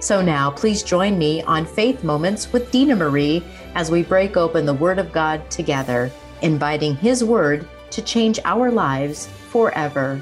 [0.00, 3.42] So now, please join me on Faith Moments with Dina Marie
[3.74, 6.12] as we break open the Word of God together,
[6.42, 10.20] inviting His Word to change our lives forever.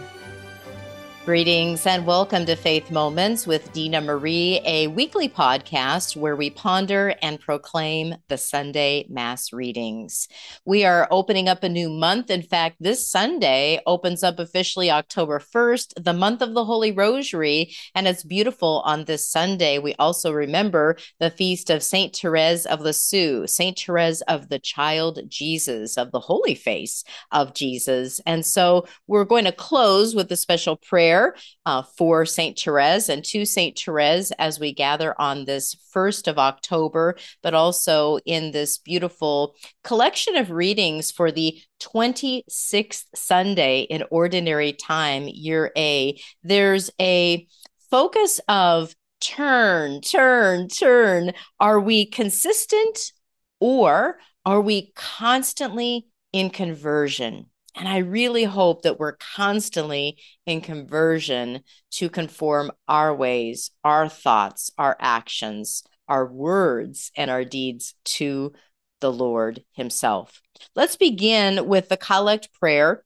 [1.27, 7.17] Greetings and welcome to Faith Moments with Dina Marie, a weekly podcast where we ponder
[7.21, 10.29] and proclaim the Sunday Mass readings.
[10.65, 12.31] We are opening up a new month.
[12.31, 17.75] In fact, this Sunday opens up officially October 1st, the month of the Holy Rosary,
[17.97, 19.81] and it's beautiful on this Sunday.
[19.81, 25.23] We also remember the feast of Saint Therese of Lisieux, Saint Therese of the Child
[25.27, 28.21] Jesus, of the Holy Face of Jesus.
[28.27, 32.59] And so we're going to close with a special prayer prayer uh, for St.
[32.59, 33.79] Therese and to St.
[33.79, 40.37] Therese as we gather on this 1st of October, but also in this beautiful collection
[40.37, 46.19] of readings for the 26th Sunday in Ordinary Time, Year A.
[46.43, 47.47] There's a
[47.91, 51.33] focus of turn, turn, turn.
[51.59, 53.13] Are we consistent
[53.61, 57.47] or are we constantly in conversion?
[57.77, 61.61] And I really hope that we're constantly in conversion
[61.93, 68.55] to conform our ways, our thoughts, our actions, our words, and our deeds to
[69.01, 70.41] the Lord Himself.
[70.75, 73.05] Let's begin with the collect prayer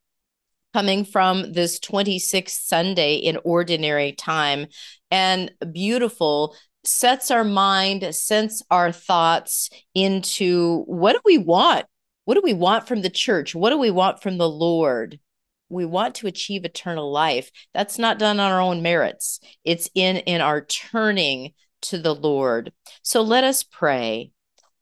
[0.72, 4.66] coming from this 26th Sunday in ordinary time
[5.10, 6.54] and beautiful
[6.84, 11.86] sets our mind, sets our thoughts into what do we want
[12.30, 13.56] what do we want from the church?
[13.56, 15.18] What do we want from the Lord?
[15.68, 17.50] We want to achieve eternal life.
[17.74, 19.41] That's not done on our own merits.
[19.64, 22.72] It's in in our turning to the Lord.
[23.02, 24.30] So let us pray.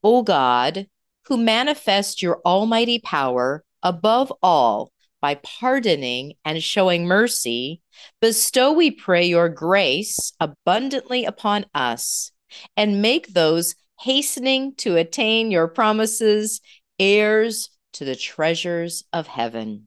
[0.04, 0.88] O God,
[1.28, 4.92] who manifest your almighty power above all
[5.22, 7.80] by pardoning and showing mercy,
[8.20, 12.30] bestow, we pray, your grace abundantly upon us
[12.76, 16.60] and make those hastening to attain your promises
[16.98, 19.86] heirs to the treasures of heaven.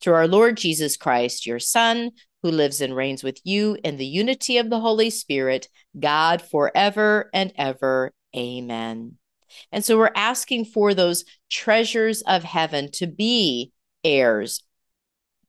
[0.00, 2.12] Through our Lord Jesus Christ, your Son,
[2.42, 5.68] who lives and reigns with you in the unity of the Holy Spirit,
[5.98, 8.12] God forever and ever.
[8.36, 9.16] Amen.
[9.72, 13.72] And so we're asking for those treasures of heaven to be
[14.04, 14.62] heirs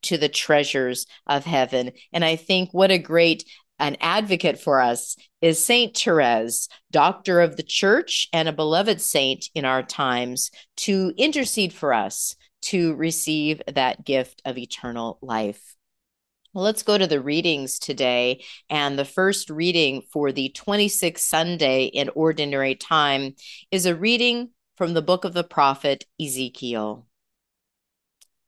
[0.03, 1.91] to the treasures of heaven.
[2.13, 3.43] And I think what a great
[3.79, 9.49] an advocate for us is Saint Therese, doctor of the church and a beloved saint
[9.53, 15.75] in our times, to intercede for us to receive that gift of eternal life.
[16.53, 18.43] Well, let's go to the readings today.
[18.69, 23.35] And the first reading for the 26th Sunday in Ordinary Time
[23.69, 27.05] is a reading from the book of the prophet Ezekiel.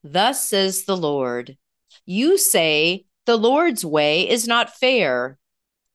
[0.04, 1.58] Thus says the Lord
[2.06, 5.38] You say, the Lord's way is not fair.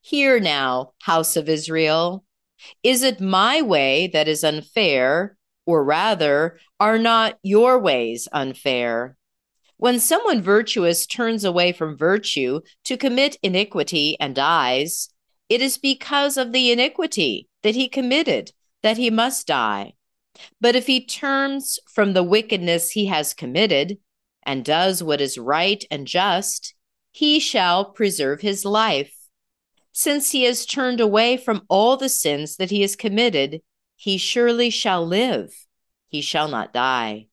[0.02, 2.24] Hear now, house of Israel.
[2.84, 5.36] Is it my way that is unfair,
[5.66, 9.16] or rather, are not your ways unfair?
[9.78, 15.08] When someone virtuous turns away from virtue to commit iniquity and dies,
[15.48, 18.52] it is because of the iniquity that he committed
[18.84, 19.94] that he must die.
[20.60, 23.98] But if he turns from the wickedness he has committed
[24.46, 26.73] and does what is right and just,
[27.14, 29.14] he shall preserve his life.
[29.92, 33.62] Since he has turned away from all the sins that he has committed,
[33.94, 35.54] he surely shall live.
[36.08, 37.28] He shall not die.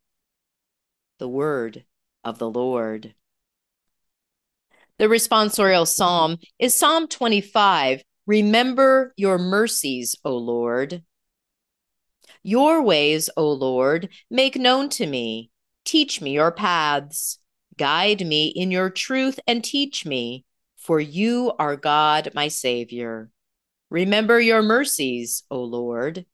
[1.17, 1.83] The word
[2.23, 3.15] of the Lord.
[4.99, 11.01] The responsorial psalm is Psalm 25 Remember your mercies, O Lord.
[12.43, 15.49] Your ways, O Lord, make known to me.
[15.85, 17.39] Teach me your paths.
[17.81, 20.45] Guide me in your truth and teach me,
[20.77, 23.31] for you are God, my Savior.
[23.89, 26.27] Remember your mercies, O Lord.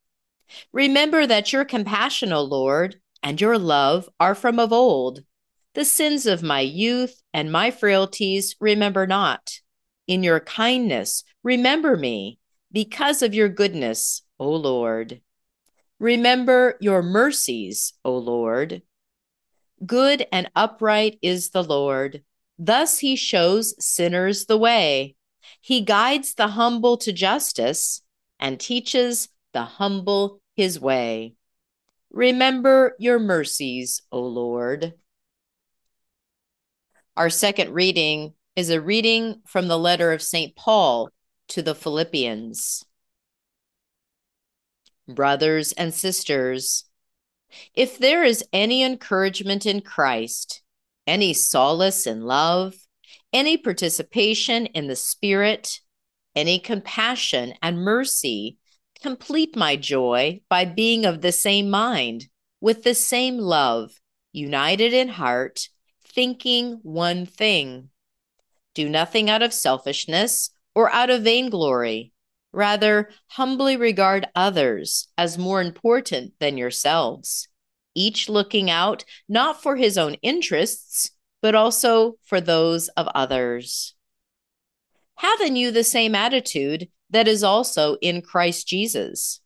[0.73, 5.21] Remember that your compassion, O Lord, and your love are from of old.
[5.73, 9.61] The sins of my youth and my frailties remember not.
[10.05, 12.39] In your kindness, remember me,
[12.73, 15.21] because of your goodness, O Lord.
[15.97, 18.81] Remember your mercies, O Lord.
[19.85, 22.23] Good and upright is the Lord.
[22.57, 25.15] Thus he shows sinners the way.
[25.61, 28.01] He guides the humble to justice
[28.39, 31.35] and teaches the humble his way.
[32.09, 34.93] Remember your mercies, O Lord.
[37.15, 40.55] Our second reading is a reading from the letter of St.
[40.55, 41.09] Paul
[41.49, 42.83] to the Philippians.
[45.07, 46.85] Brothers and sisters,
[47.73, 50.61] if there is any encouragement in Christ,
[51.05, 52.75] any solace in love,
[53.33, 55.81] any participation in the Spirit,
[56.35, 58.57] any compassion and mercy,
[59.01, 62.27] complete my joy by being of the same mind,
[62.61, 63.99] with the same love,
[64.31, 65.69] united in heart,
[66.03, 67.89] thinking one thing.
[68.73, 72.11] Do nothing out of selfishness or out of vainglory.
[72.51, 77.47] Rather, humbly regard others as more important than yourselves,
[77.93, 81.11] each looking out not for his own interests,
[81.41, 83.95] but also for those of others.
[85.15, 89.41] Have in you the same attitude that is also in Christ Jesus,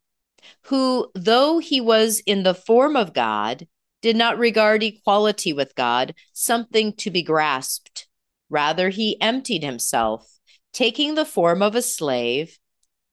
[0.63, 3.67] who, though he was in the form of God,
[4.01, 8.07] did not regard equality with God something to be grasped.
[8.49, 10.39] Rather, he emptied himself,
[10.73, 12.57] taking the form of a slave,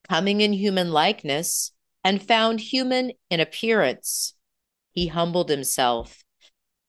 [0.09, 1.73] coming in human likeness,
[2.05, 4.35] and found human in appearance.
[4.93, 6.25] He humbled himself,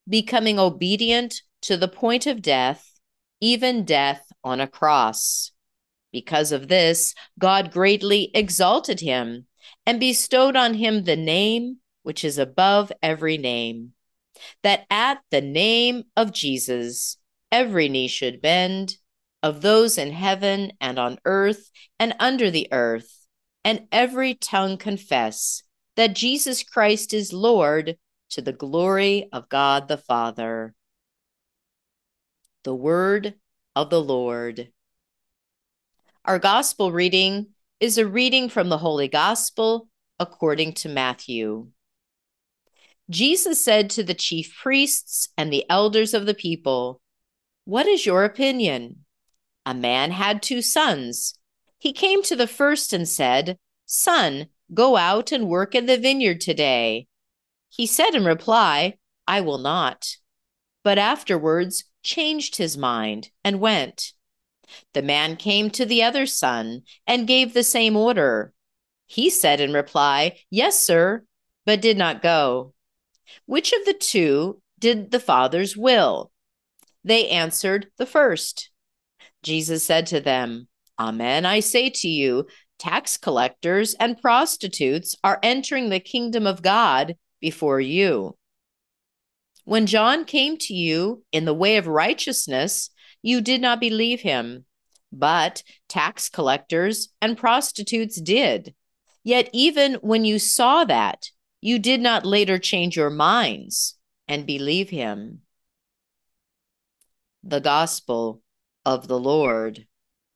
[0.08, 3.00] becoming obedient to the point of death,
[3.42, 5.52] even death on a cross.
[6.12, 9.46] Because of this, God greatly exalted him
[9.86, 13.94] and bestowed on him the name which is above every name,
[14.64, 17.18] that at the name of Jesus
[17.52, 18.98] every knee should bend,
[19.42, 23.28] of those in heaven and on earth and under the earth,
[23.64, 25.64] and every tongue confess
[25.96, 27.98] that Jesus Christ is Lord
[28.32, 30.74] to the glory of God the Father.
[32.64, 33.36] The word
[33.76, 34.70] of the Lord.
[36.26, 37.48] Our gospel reading
[37.80, 39.88] is a reading from the Holy Gospel
[40.20, 41.70] according to Matthew.
[43.10, 47.02] Jesus said to the chief priests and the elders of the people,
[47.66, 49.06] What is your opinion?
[49.70, 51.36] A man had two sons.
[51.78, 56.42] He came to the first and said, Son, go out and work in the vineyard
[56.42, 57.06] today.
[57.70, 58.96] He said in reply,
[59.28, 60.18] I will not.
[60.84, 64.14] But afterwards changed his mind and went.
[64.94, 68.52] The man came to the other son and gave the same order.
[69.06, 71.26] He said in reply, Yes, sir,
[71.68, 72.74] but did not go.
[73.46, 76.32] Which of the two did the father's will?
[77.04, 78.72] They answered, The first.
[79.44, 80.68] Jesus said to them,
[81.00, 82.48] Amen, I say to you,
[82.78, 88.36] tax collectors and prostitutes are entering the kingdom of God before you.
[89.64, 92.90] When John came to you in the way of righteousness,
[93.22, 94.66] you did not believe him,
[95.12, 98.74] but tax collectors and prostitutes did.
[99.24, 101.30] Yet, even when you saw that,
[101.62, 103.98] you did not later change your minds
[104.28, 105.42] and believe him.
[107.44, 108.42] The Gospel
[108.96, 109.86] of the Lord.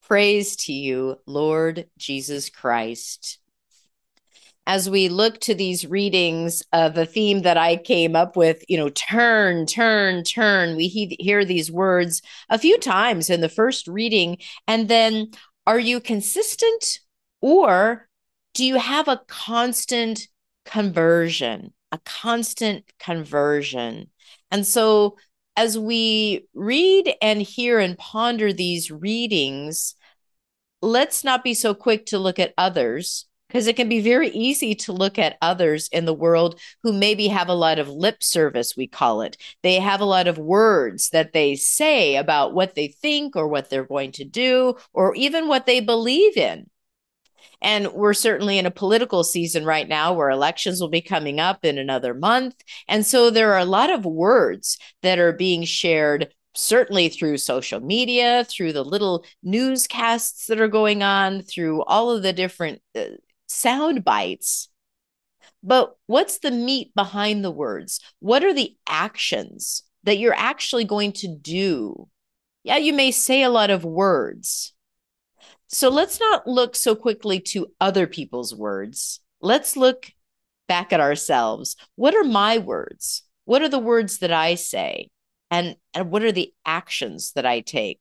[0.01, 3.39] Praise to you, Lord Jesus Christ
[4.65, 8.77] as we look to these readings of the theme that I came up with, you
[8.77, 13.87] know, turn, turn, turn, we he- hear these words a few times in the first
[13.87, 14.37] reading.
[14.67, 15.31] And then
[15.67, 16.99] are you consistent
[17.41, 18.07] or
[18.53, 20.27] do you have a constant
[20.65, 24.09] conversion, a constant conversion?
[24.49, 25.17] And so
[25.55, 29.95] as we read and hear and ponder these readings,
[30.81, 34.73] let's not be so quick to look at others because it can be very easy
[34.73, 38.75] to look at others in the world who maybe have a lot of lip service,
[38.75, 39.37] we call it.
[39.61, 43.69] They have a lot of words that they say about what they think or what
[43.69, 46.67] they're going to do or even what they believe in.
[47.61, 51.63] And we're certainly in a political season right now where elections will be coming up
[51.63, 52.55] in another month.
[52.87, 57.79] And so there are a lot of words that are being shared certainly through social
[57.79, 63.05] media, through the little newscasts that are going on, through all of the different uh,
[63.47, 64.69] sound bites.
[65.63, 67.99] But what's the meat behind the words?
[68.19, 72.09] What are the actions that you're actually going to do?
[72.63, 74.72] Yeah, you may say a lot of words.
[75.67, 79.19] So let's not look so quickly to other people's words.
[79.41, 80.11] Let's look
[80.67, 81.75] back at ourselves.
[81.95, 83.23] What are my words?
[83.45, 85.09] What are the words that I say?
[85.51, 87.99] And, and what are the actions that I take?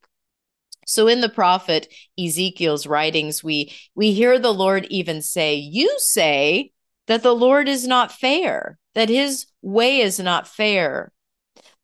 [0.87, 6.73] So in the prophet Ezekiel's writings, we we hear the Lord even say, You say
[7.07, 11.13] that the Lord is not fair, that his way is not fair.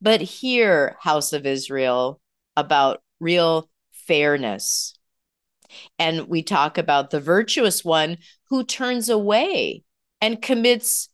[0.00, 2.20] But hear, house of Israel,
[2.56, 4.97] about real fairness.
[5.98, 9.84] And we talk about the virtuous one who turns away
[10.20, 11.08] and commits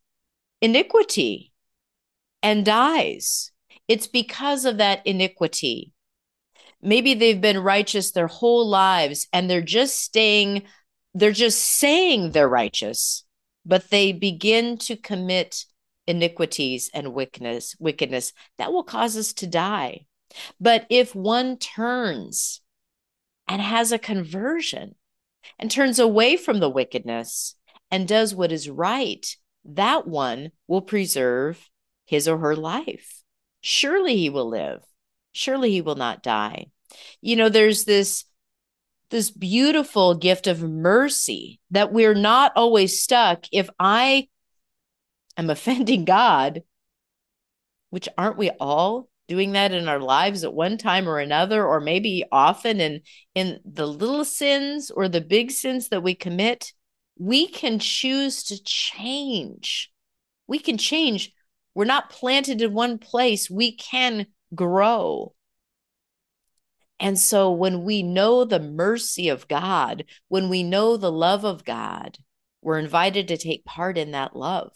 [0.61, 1.53] iniquity
[2.43, 3.51] and dies.
[3.89, 5.93] It's because of that iniquity.
[6.83, 10.65] Maybe they've been righteous their whole lives and they're just staying,
[11.15, 13.25] they're just saying they're righteous,
[13.65, 15.65] but they begin to commit
[16.07, 20.07] iniquities and wickedness, wickedness that will cause us to die.
[20.61, 22.61] But if one turns
[23.49, 24.95] and has a conversion
[25.59, 27.57] and turns away from the wickedness
[27.91, 31.71] and does what is right, that one will preserve
[32.07, 33.23] his or her life.
[33.61, 34.83] Surely he will live.
[35.33, 36.67] Surely he will not die.
[37.21, 38.25] You know, there's this
[39.11, 44.29] this beautiful gift of mercy that we're not always stuck if I
[45.37, 46.63] am offending God,
[47.91, 51.81] which aren't we all doing that in our lives at one time or another or
[51.81, 53.01] maybe often in
[53.35, 56.73] in the little sins or the big sins that we commit
[57.19, 59.93] we can choose to change.
[60.47, 61.33] We can change.
[61.75, 63.49] We're not planted in one place.
[63.49, 65.35] We can grow.
[67.01, 71.65] And so when we know the mercy of God when we know the love of
[71.65, 72.19] God
[72.63, 74.73] we're invited to take part in that love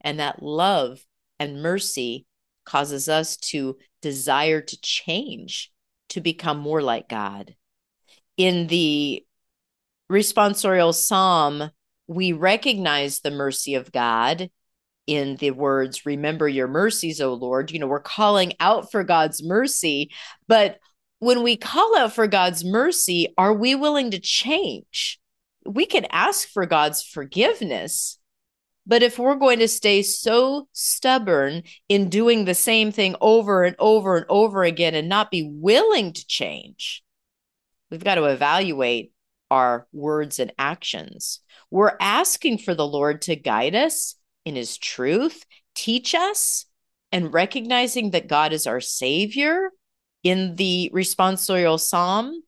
[0.00, 1.04] and that love
[1.38, 2.24] and mercy
[2.66, 5.72] causes us to desire to change,
[6.10, 7.54] to become more like God.
[8.36, 9.24] In the
[10.10, 11.70] responsorial psalm,
[12.06, 14.50] we recognize the mercy of God
[15.06, 17.70] in the words, Remember your mercies, O Lord.
[17.70, 20.10] You know, we're calling out for God's mercy.
[20.48, 20.78] But
[21.18, 25.18] when we call out for God's mercy, are we willing to change?
[25.64, 28.18] We can ask for God's forgiveness,
[28.86, 33.74] but if we're going to stay so stubborn in doing the same thing over and
[33.78, 37.02] over and over again and not be willing to change,
[37.90, 39.12] we've got to evaluate
[39.50, 41.40] our words and actions.
[41.70, 44.14] We're asking for the Lord to guide us
[44.44, 46.66] in his truth, teach us,
[47.12, 49.70] and recognizing that God is our Savior
[50.22, 52.42] in the responsorial psalm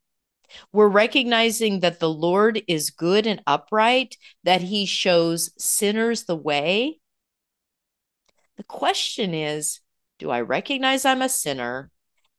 [0.73, 7.01] we're recognizing that the Lord is good and upright, that he shows sinners the way.
[8.57, 9.81] The question is
[10.19, 11.91] do I recognize I'm a sinner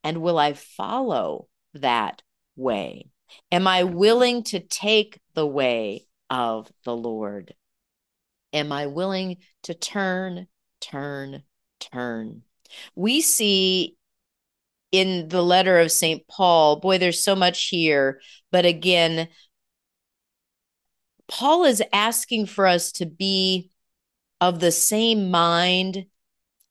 [0.03, 2.21] and will I follow that
[2.55, 3.09] way?
[3.51, 7.53] Am I willing to take the way of the Lord?
[8.51, 10.47] Am I willing to turn,
[10.81, 11.43] turn,
[11.79, 12.43] turn?
[12.95, 13.95] We see
[14.91, 16.27] in the letter of St.
[16.27, 18.21] Paul, boy, there's so much here.
[18.51, 19.27] But again,
[21.27, 23.69] Paul is asking for us to be
[24.41, 26.05] of the same mind.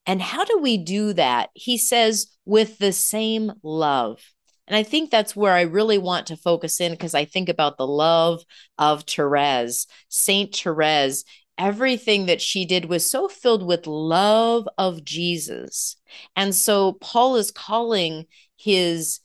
[0.07, 1.51] And how do we do that?
[1.55, 4.21] He says, with the same love.
[4.67, 7.79] And I think that's where I really want to focus in because I think about
[7.79, 8.43] the love
[8.79, 9.87] of Therese.
[10.09, 11.25] Saint Therese
[11.59, 15.97] everything that she did was so filled with love of Jesus.
[16.37, 19.21] And so Paul is calling his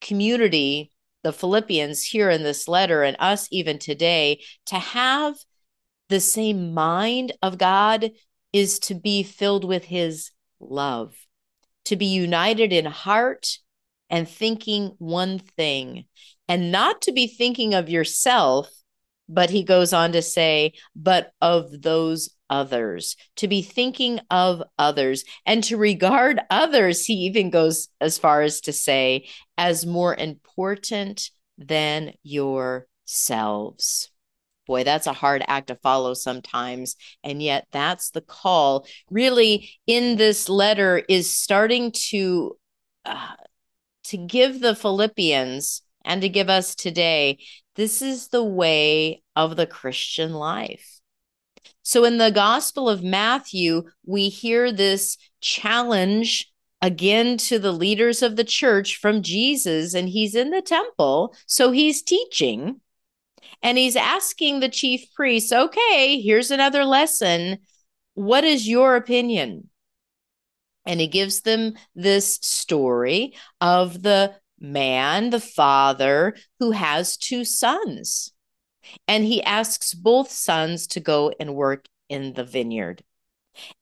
[0.00, 5.36] community, the Philippians, here in this letter, and us even today, to have
[6.08, 8.10] the same mind of God
[8.52, 11.14] is to be filled with his love,
[11.86, 13.58] to be united in heart
[14.10, 16.04] and thinking one thing,
[16.48, 18.68] and not to be thinking of yourself
[19.32, 25.24] but he goes on to say, but of those others, to be thinking of others
[25.46, 31.30] and to regard others, he even goes as far as to say, as more important
[31.56, 34.10] than yourselves.
[34.66, 36.96] Boy, that's a hard act to follow sometimes.
[37.24, 38.86] And yet, that's the call.
[39.10, 42.56] Really, in this letter, is starting to.
[43.04, 43.34] Uh,
[44.04, 47.38] to give the Philippians and to give us today
[47.74, 51.00] this is the way of the Christian life.
[51.82, 58.36] So in the Gospel of Matthew, we hear this challenge again to the leaders of
[58.36, 61.34] the church from Jesus, and he's in the temple.
[61.46, 62.80] So he's teaching
[63.62, 67.58] and he's asking the chief priests, okay, here's another lesson.
[68.14, 69.70] What is your opinion?
[70.84, 78.32] And he gives them this story of the man, the father, who has two sons.
[79.06, 83.02] And he asks both sons to go and work in the vineyard.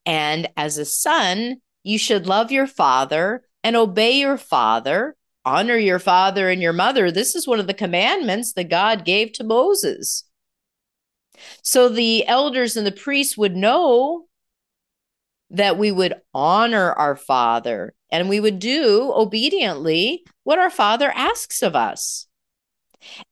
[0.04, 5.98] And as a son, you should love your father and obey your father, honor your
[5.98, 7.10] father and your mother.
[7.10, 10.24] This is one of the commandments that God gave to Moses.
[11.62, 14.26] So the elders and the priests would know
[15.50, 21.62] that we would honor our father and we would do obediently what our father asks
[21.62, 22.26] of us.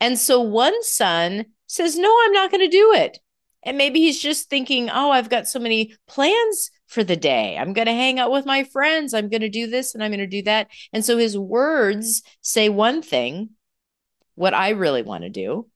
[0.01, 3.19] And so one son says, No, I'm not going to do it.
[3.63, 7.57] And maybe he's just thinking, Oh, I've got so many plans for the day.
[7.59, 9.13] I'm going to hang out with my friends.
[9.13, 10.69] I'm going to do this and I'm going to do that.
[10.93, 13.51] And so his words say one thing,
[14.35, 15.69] what I really want to do.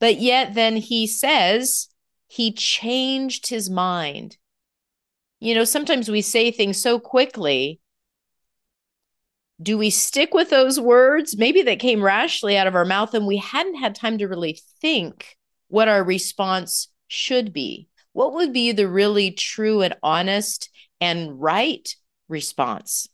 [0.00, 1.88] But yet then he says
[2.26, 4.36] he changed his mind.
[5.40, 7.80] You know, sometimes we say things so quickly.
[9.60, 11.36] Do we stick with those words?
[11.36, 14.60] Maybe that came rashly out of our mouth and we hadn't had time to really
[14.80, 15.36] think
[15.68, 17.88] what our response should be.
[18.12, 21.94] What would be the really true and honest and right
[22.28, 23.08] response?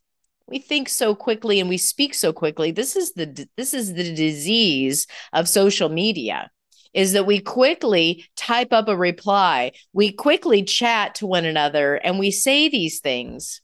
[0.47, 2.73] We think so quickly and we speak so quickly.
[2.73, 6.51] This is the this is the disease of social media
[6.95, 9.73] is that we quickly type up a reply.
[9.93, 13.61] We quickly chat to one another and we say these things.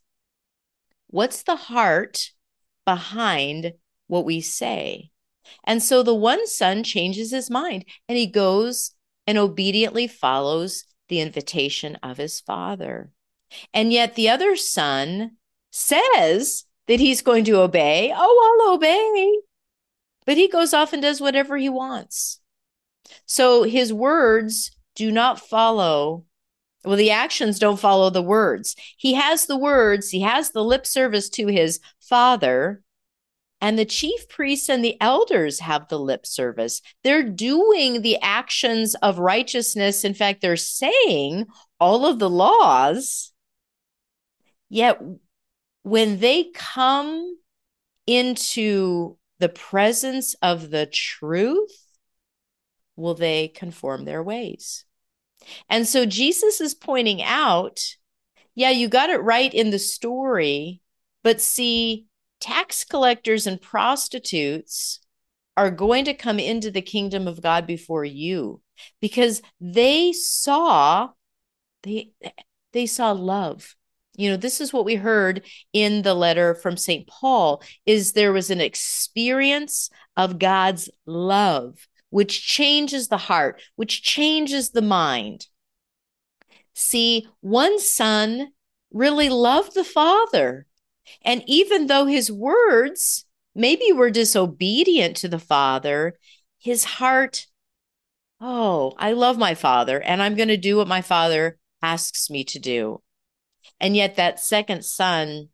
[1.08, 2.30] What's the heart
[2.84, 3.72] behind
[4.06, 5.10] what we say?
[5.64, 8.92] And so the one son changes his mind and he goes
[9.26, 13.10] and obediently follows the invitation of his father.
[13.72, 15.36] And yet the other son
[15.70, 18.12] says that he's going to obey.
[18.14, 19.38] Oh, I'll obey.
[20.26, 22.40] But he goes off and does whatever he wants.
[23.26, 26.24] So his words do not follow.
[26.84, 28.76] Well, the actions don't follow the words.
[28.96, 32.82] He has the words, he has the lip service to his father,
[33.60, 36.80] and the chief priests and the elders have the lip service.
[37.02, 40.04] They're doing the actions of righteousness.
[40.04, 41.46] In fact, they're saying
[41.80, 43.32] all of the laws.
[44.68, 45.00] Yet,
[45.82, 47.36] when they come
[48.06, 51.87] into the presence of the truth,
[52.98, 54.84] will they conform their ways?
[55.68, 57.80] And so Jesus is pointing out,
[58.54, 60.82] yeah, you got it right in the story,
[61.22, 62.06] but see,
[62.40, 65.00] tax collectors and prostitutes
[65.56, 68.60] are going to come into the kingdom of God before you
[69.00, 71.10] because they saw
[71.82, 72.12] they
[72.72, 73.74] they saw love
[74.16, 78.32] you know this is what we heard in the letter from St Paul is there
[78.32, 85.46] was an experience of God's love which changes the heart, which changes the mind.
[86.74, 88.52] See, one son
[88.92, 90.66] really loved the father.
[91.22, 96.18] And even though his words maybe were disobedient to the father,
[96.58, 97.46] his heart,
[98.40, 102.44] oh, I love my father and I'm going to do what my father asks me
[102.44, 103.02] to do.
[103.80, 105.48] And yet that second son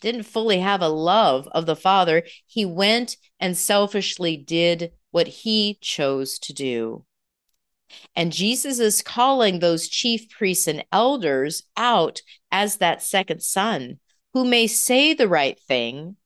[0.00, 2.22] didn't fully have a love of the father.
[2.46, 7.04] He went and selfishly did what he chose to do.
[8.14, 13.98] And Jesus is calling those chief priests and elders out as that second son
[14.32, 16.16] who may say the right thing,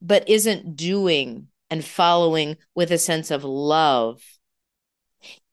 [0.00, 4.20] but isn't doing and following with a sense of love.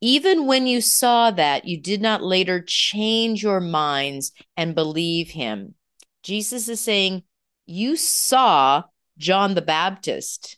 [0.02, 5.76] Even when you saw that, you did not later change your minds and believe him.
[6.24, 7.24] Jesus is saying,
[7.65, 8.84] You saw
[9.17, 10.58] John the Baptist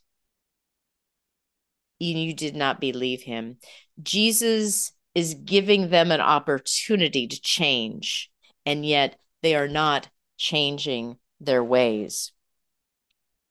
[2.03, 3.57] you did not believe him.
[4.01, 8.31] Jesus is giving them an opportunity to change,
[8.65, 12.31] and yet they are not changing their ways.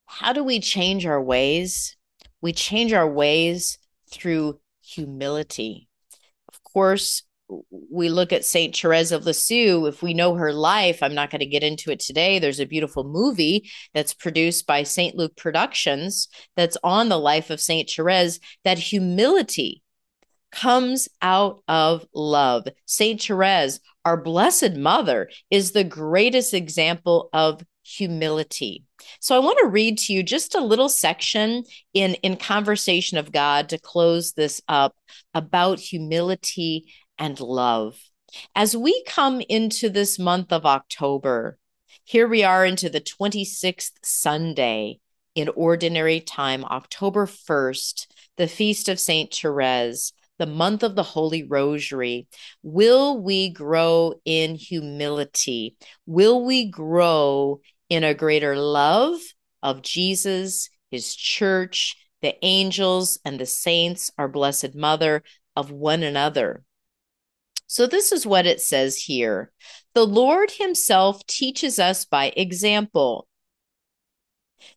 [0.07, 1.97] How do we change our ways?
[2.41, 3.79] We change our ways
[4.11, 5.89] through humility.
[6.49, 7.23] Of course,
[7.71, 11.41] we look at Saint Therese of Lisieux, if we know her life, I'm not going
[11.41, 12.39] to get into it today.
[12.39, 15.17] There's a beautiful movie that's produced by St.
[15.17, 18.41] Luke Productions that's on the life of Saint Therese.
[18.65, 19.83] That humility
[20.53, 22.67] comes out of love.
[22.87, 28.85] Saint Therese, our blessed mother, is the greatest example of humility.
[29.21, 33.33] So I want to read to you just a little section in in conversation of
[33.33, 34.95] God to close this up
[35.35, 37.97] about humility and love.
[38.57, 41.59] As we come into this month of October,
[42.05, 44.99] here we are into the 26th Sunday
[45.35, 48.07] in ordinary time, October 1st,
[48.37, 49.33] the feast of St.
[49.33, 52.27] Therese, the month of the Holy Rosary.
[52.63, 55.77] Will we grow in humility?
[56.07, 59.21] Will we grow in a greater love
[59.63, 65.23] of Jesus, his church, the angels, and the saints, our Blessed Mother,
[65.55, 66.65] of one another?
[67.73, 69.53] So, this is what it says here
[69.95, 73.29] The Lord Himself teaches us by example.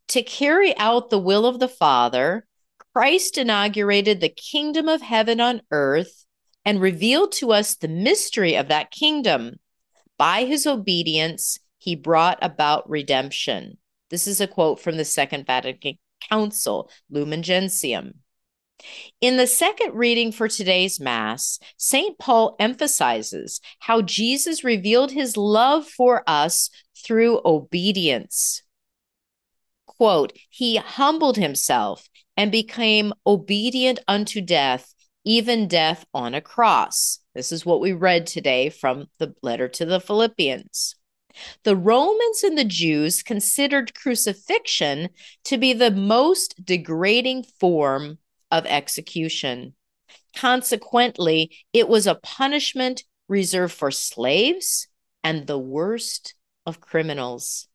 [0.10, 2.46] To carry out the will of the Father,
[2.94, 6.28] Christ inaugurated the kingdom of heaven on earth
[6.64, 9.56] and revealed to us the mystery of that kingdom.
[10.20, 13.80] By his obedience, he brought about redemption.
[14.12, 15.98] This is a quote from the Second Vatican
[16.30, 18.23] Council, Lumen Gentium.
[19.22, 22.18] In the second reading for today's Mass, St.
[22.18, 26.70] Paul emphasizes how Jesus revealed his love for us
[27.06, 28.64] through obedience.
[29.86, 34.94] Quote, He humbled himself and became obedient unto death,
[35.24, 37.20] even death on a cross.
[37.34, 40.96] This is what we read today from the letter to the Philippians.
[41.64, 45.10] The Romans and the Jews considered crucifixion
[45.46, 48.20] to be the most degrading form
[48.54, 49.74] of execution.
[50.36, 54.88] Consequently, it was a punishment reserved for slaves
[55.24, 56.36] and the worst
[56.66, 57.68] of criminals.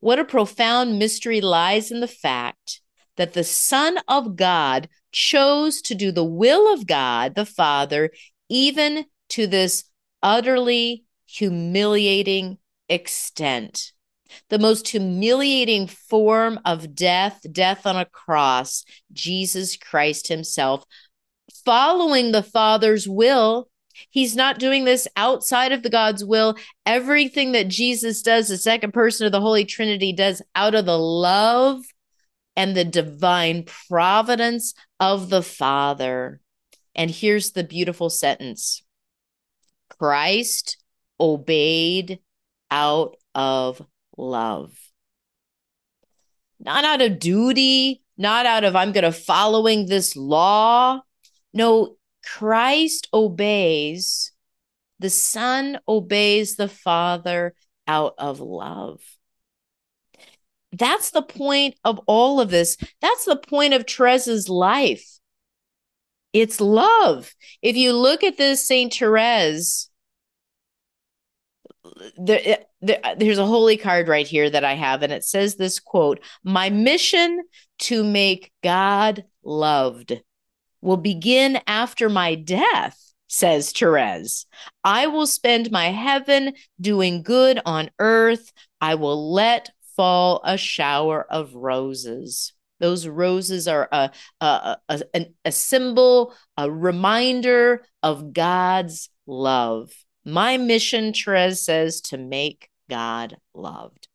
[0.00, 2.82] What a profound mystery lies in the fact
[3.16, 8.10] that the Son of God chose to do the will of God the Father,
[8.50, 9.84] even to this
[10.22, 12.58] utterly humiliating
[12.90, 13.92] extent.
[14.48, 20.84] The most humiliating form of death, death on a cross, Jesus Christ Himself,
[21.64, 23.68] following the Father's will.
[24.10, 26.56] He's not doing this outside of the God's will.
[26.84, 30.98] Everything that Jesus does, the second person of the Holy Trinity does out of the
[30.98, 31.84] love
[32.56, 36.40] and the divine providence of the Father.
[36.94, 38.82] And here's the beautiful sentence
[39.98, 40.82] Christ
[41.20, 42.18] obeyed
[42.70, 43.84] out of
[44.16, 44.72] love.
[46.60, 51.00] Not out of duty, not out of I'm going to following this law.
[51.52, 54.32] No, Christ obeys.
[54.98, 57.54] The Son obeys the Father
[57.86, 59.00] out of love.
[60.72, 62.76] That's the point of all of this.
[63.00, 65.18] That's the point of Therese's life.
[66.32, 67.32] It's love.
[67.62, 69.88] If you look at this Saint Therese,
[72.16, 75.78] there, there, there's a holy card right here that I have, and it says this
[75.78, 77.42] quote My mission
[77.80, 80.20] to make God loved
[80.80, 84.46] will begin after my death, says Therese.
[84.82, 88.52] I will spend my heaven doing good on earth.
[88.80, 92.52] I will let fall a shower of roses.
[92.80, 99.90] Those roses are a, a, a, a, symbol, a reminder of God's love.
[100.24, 104.08] My mission, Therese says, to make God loved.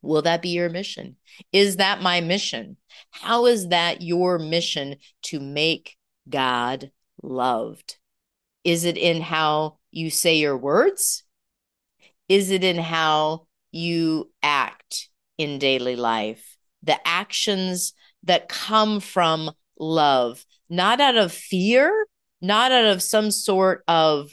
[0.00, 1.16] Will that be your mission?
[1.52, 2.76] Is that my mission?
[3.10, 5.96] How is that your mission to make
[6.28, 6.90] God
[7.22, 7.98] loved?
[8.64, 11.24] Is it in how you say your words?
[12.28, 20.44] Is it in how you act in daily life, the actions that come from love,
[20.68, 22.06] not out of fear,
[22.40, 24.30] not out of some sort of,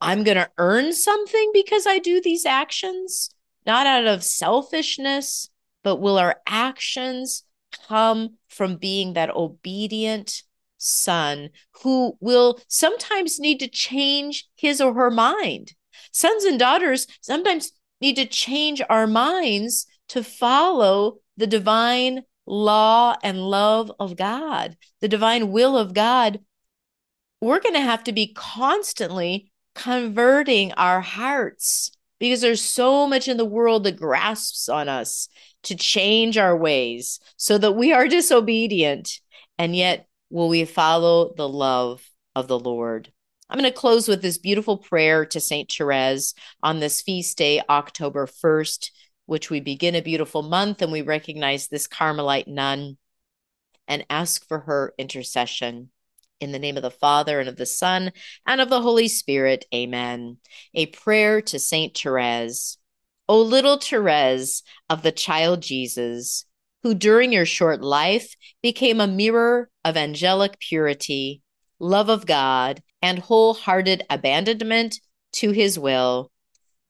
[0.00, 3.30] I'm going to earn something because I do these actions,
[3.64, 5.50] not out of selfishness,
[5.82, 7.44] but will our actions
[7.88, 10.42] come from being that obedient
[10.78, 11.50] son
[11.82, 15.74] who will sometimes need to change his or her mind?
[16.12, 23.38] Sons and daughters sometimes need to change our minds to follow the divine law and
[23.38, 26.40] love of God, the divine will of God,
[27.40, 33.36] we're going to have to be constantly converting our hearts because there's so much in
[33.36, 35.28] the world that grasps on us
[35.64, 39.20] to change our ways so that we are disobedient.
[39.58, 42.02] And yet, will we follow the love
[42.34, 43.12] of the Lord?
[43.48, 45.70] I'm going to close with this beautiful prayer to St.
[45.70, 48.90] Therese on this feast day, October 1st,
[49.26, 52.96] which we begin a beautiful month and we recognize this Carmelite nun
[53.86, 55.90] and ask for her intercession.
[56.38, 58.12] In the name of the Father and of the Son
[58.46, 60.36] and of the Holy Spirit, amen.
[60.74, 61.96] A prayer to St.
[61.96, 62.76] Therese.
[63.28, 66.44] O little Therese of the child Jesus,
[66.82, 71.40] who during your short life became a mirror of angelic purity,
[71.78, 75.00] love of God, and wholehearted abandonment
[75.32, 76.30] to his will.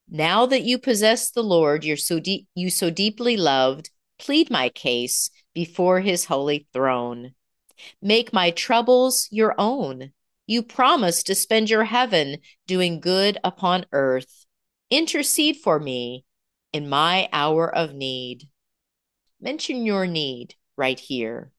[0.08, 4.70] Now that you possess the Lord you're so de- you so deeply loved, plead my
[4.70, 7.35] case before his holy throne.
[8.00, 10.12] Make my troubles your own.
[10.46, 14.46] You promise to spend your heaven doing good upon earth.
[14.90, 16.24] Intercede for me
[16.72, 18.48] in my hour of need.
[19.40, 21.50] Mention your need right here.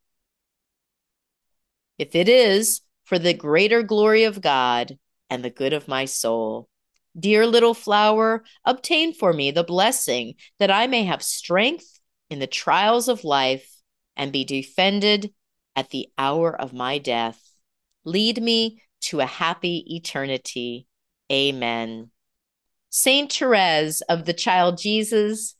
[1.97, 4.97] If it is for the greater glory of God,
[5.29, 6.69] and the good of my soul.
[7.17, 11.99] Dear little flower, obtain for me the blessing that I may have strength
[12.29, 13.75] in the trials of life
[14.15, 15.33] and be defended
[15.77, 17.53] at the hour of my death.
[18.03, 20.87] Lead me to a happy eternity.
[21.31, 22.09] Amen.
[22.89, 25.55] Saint Therese of the Child Jesus,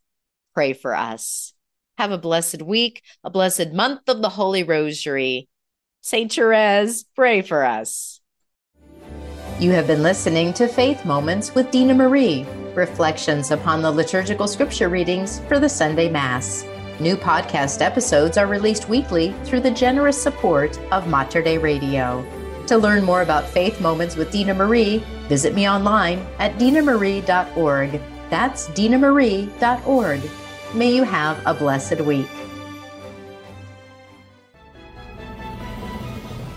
[0.54, 1.54] pray for us.
[1.98, 5.48] Have a blessed week, a blessed month of the Holy Rosary.
[6.02, 8.20] Saint Therese, pray for us.
[9.60, 14.90] You have been listening to Faith Moments with Dina Marie, reflections upon the liturgical scripture
[14.90, 16.64] readings for the Sunday Mass.
[17.00, 22.26] New podcast episodes are released weekly through the generous support of Mater Dei Radio.
[22.66, 28.02] To learn more about Faith Moments with Dina Marie, visit me online at dinamarie.org.
[28.32, 30.22] That's dinamarie.org.
[30.74, 32.28] May you have a blessed week.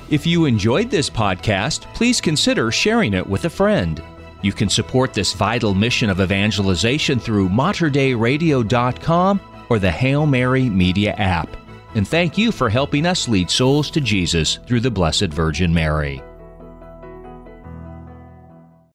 [0.09, 4.03] If you enjoyed this podcast, please consider sharing it with a friend.
[4.42, 11.12] You can support this vital mission of evangelization through materdeiradio.com or the Hail Mary Media
[11.12, 11.56] app.
[11.94, 16.22] And thank you for helping us lead souls to Jesus through the Blessed Virgin Mary.